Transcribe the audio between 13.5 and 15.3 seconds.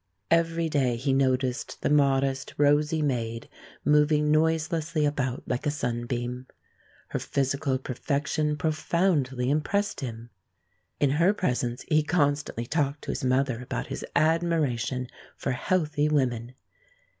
about his admiration